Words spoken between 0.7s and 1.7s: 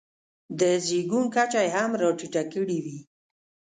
زېږون کچه یې